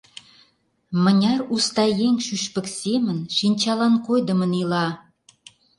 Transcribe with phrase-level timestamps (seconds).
[1.03, 4.87] Мыняр уста еҥ шӱшпык семын шинчалан койдымын ила?